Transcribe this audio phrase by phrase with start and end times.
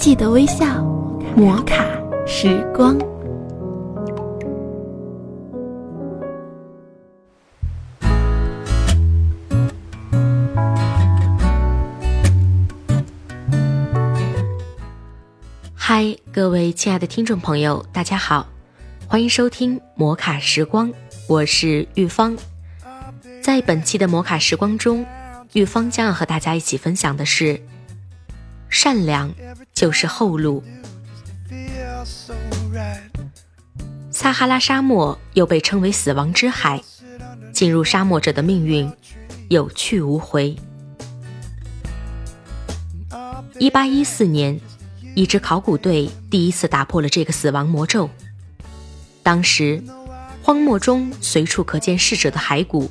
[0.00, 0.82] 记得微笑，
[1.36, 1.84] 摩卡
[2.26, 2.98] 时光。
[15.74, 18.48] 嗨，各位亲爱的听众朋友，大家好，
[19.06, 20.90] 欢迎收听摩卡时光，
[21.28, 22.34] 我是玉芳。
[23.42, 25.04] 在本期的摩卡时光中，
[25.52, 27.60] 玉芳将要和大家一起分享的是：
[28.70, 29.30] 善良
[29.74, 30.62] 就是后路。
[34.10, 36.82] 撒哈拉沙漠又被称为死亡之海，
[37.52, 38.90] 进入沙漠者的命运
[39.48, 40.56] 有去无回。
[43.58, 44.58] 一八一四年。
[45.16, 48.08] 一支考古队第一次打破了这个死亡魔咒。
[49.24, 49.82] 当时，
[50.40, 52.88] 荒漠中随处可见逝者的骸骨，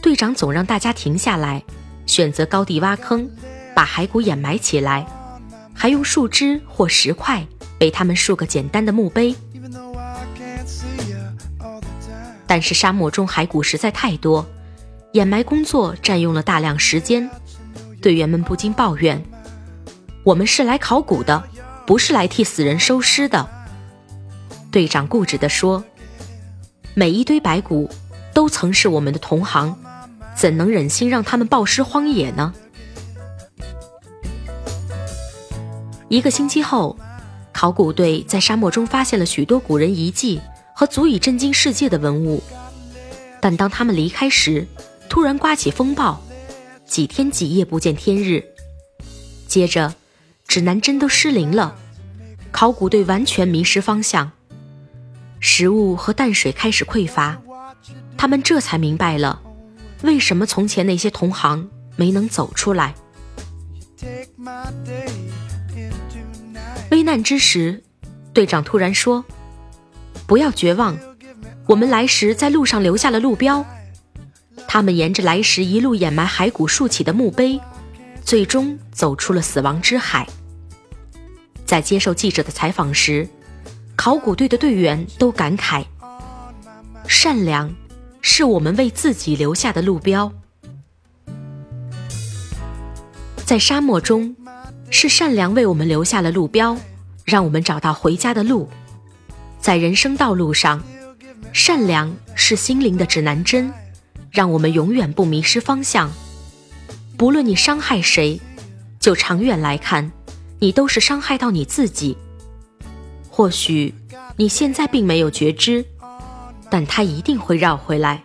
[0.00, 1.62] 队长总让大家停下来，
[2.06, 3.30] 选择高地挖坑，
[3.74, 5.06] 把骸骨掩埋起来，
[5.74, 7.44] 还用树枝或石块
[7.80, 9.34] 为他们竖个简单的墓碑。
[12.46, 14.46] 但是沙漠中骸骨实在太多，
[15.12, 17.28] 掩埋工作占用了大量时间，
[18.00, 19.20] 队员们不禁抱怨。
[20.22, 21.42] 我们是来考古的，
[21.86, 23.46] 不是来替死人收尸的。
[24.70, 25.84] 队长固执地说
[26.94, 27.90] ：“每一堆白骨
[28.32, 29.76] 都曾是我们的同行，
[30.34, 32.54] 怎能忍心让他们暴尸荒野呢？”
[36.14, 36.96] 一个星期后，
[37.52, 40.40] 考古队在沙漠中发现了许多古人遗迹
[40.72, 42.40] 和足以震惊世界的文物，
[43.40, 44.64] 但当他们离开时，
[45.08, 46.22] 突然刮起风暴，
[46.86, 48.44] 几天几夜不见天日，
[49.48, 49.92] 接着。
[50.46, 51.74] 指南针都失灵了，
[52.52, 54.30] 考古队完全迷失方向，
[55.40, 57.40] 食物和淡水开始匮乏，
[58.16, 59.42] 他们这才明白了，
[60.02, 62.94] 为什么从前那些同行没能走出来。
[67.14, 67.80] 难之时，
[68.32, 69.24] 队长突然说
[70.26, 70.98] ：“不要绝望，
[71.64, 73.64] 我们来时在路上留下了路标。”
[74.66, 77.60] 他们沿着来时一路掩埋骸骨竖起的墓碑。
[78.24, 80.26] 最终走出了死亡之海。
[81.64, 83.28] 在接受记者的采访时，
[83.94, 85.84] 考古队的队员都感慨
[87.06, 87.72] ：“善良
[88.22, 90.32] 是我们为自己留下的路标。”
[93.46, 94.34] 在沙漠中，
[94.90, 96.76] 是善良为我们留下了路标，
[97.24, 98.68] 让我们找到回家的路。
[99.60, 100.82] 在人生道路上，
[101.52, 103.72] 善良是心灵的指南针，
[104.30, 106.10] 让我们永远不迷失方向。
[107.16, 108.40] 不论你伤害谁，
[109.00, 110.12] 就长远来看，
[110.58, 112.16] 你都是伤害到你自己。
[113.30, 113.94] 或许
[114.36, 115.84] 你现在并没有觉知，
[116.70, 118.22] 但它一定会绕回来。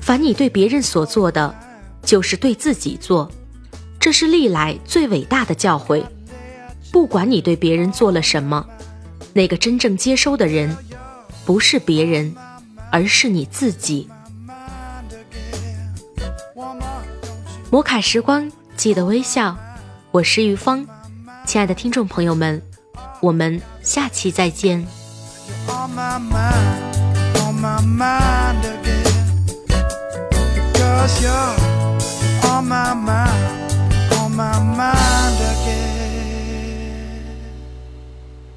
[0.00, 1.54] 凡你对别人所做的，
[2.02, 3.30] 就是对自己做，
[4.06, 6.00] 这是历来最伟大的教诲。
[6.92, 8.64] 不管你对别人做了什么，
[9.32, 10.76] 那个真正接收的人，
[11.44, 12.32] 不是别人，
[12.92, 14.08] 而是你自己。
[17.68, 19.58] 摩卡时光，记得微笑。
[20.12, 20.86] 我是于芳，
[21.44, 22.62] 亲爱的听众朋友们，
[23.20, 24.86] 我们下期再见。
[30.76, 31.75] Cause you're